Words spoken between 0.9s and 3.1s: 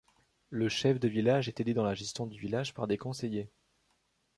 de village est aidé dans la gestion du village par des